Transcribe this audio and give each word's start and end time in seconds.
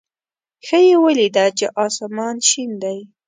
ښه 0.65 0.79
یې 0.87 0.95
ولېده 1.03 1.45
چې 1.57 1.65
اسمان 1.85 2.35
شین 2.47 2.71
دی. 2.83 2.99